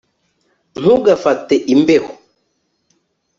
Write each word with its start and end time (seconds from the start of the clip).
ntugafate 0.79 1.55
imbeho 1.73 2.11